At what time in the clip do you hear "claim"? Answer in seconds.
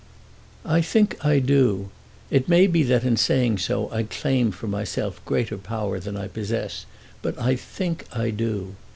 4.01-4.49